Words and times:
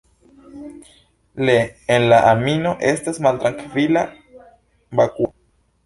Ie 1.49 1.59
en 1.97 2.07
la 2.13 2.19
animo 2.31 2.73
estas 2.95 3.23
maltrankvila 3.29 4.07
vakuo. 5.03 5.35